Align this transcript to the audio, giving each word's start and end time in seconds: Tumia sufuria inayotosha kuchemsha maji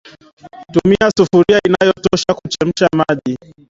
Tumia 0.73 1.11
sufuria 1.17 1.59
inayotosha 1.67 2.33
kuchemsha 2.33 2.89
maji 2.97 3.37